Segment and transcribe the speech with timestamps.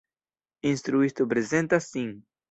[0.69, 2.09] Instruisto prezentas sin.